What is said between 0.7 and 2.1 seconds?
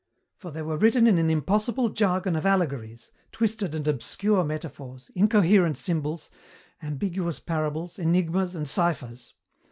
written in an impossible